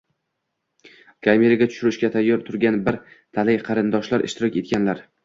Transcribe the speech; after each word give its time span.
kameraga 1.27 1.67
tushirishga 1.73 2.09
tayyor 2.15 2.41
turgan 2.47 2.79
bir 2.89 2.97
talay 3.39 3.61
qarindoshlar 3.69 4.27
ishtirok 4.31 4.59
etganlar. 4.65 5.05